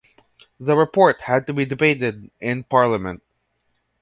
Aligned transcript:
The 0.59 0.75
report 0.75 1.21
had 1.21 1.45
to 1.45 1.53
be 1.53 1.63
debated 1.63 2.31
in 2.39 2.63
Parliament. 2.63 3.21